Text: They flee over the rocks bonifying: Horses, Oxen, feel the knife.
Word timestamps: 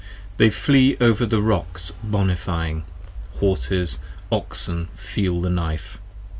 They 0.37 0.49
flee 0.49 0.97
over 0.99 1.27
the 1.27 1.43
rocks 1.43 1.91
bonifying: 2.03 2.85
Horses, 3.35 3.99
Oxen, 4.31 4.87
feel 4.95 5.39
the 5.41 5.51
knife. 5.51 5.99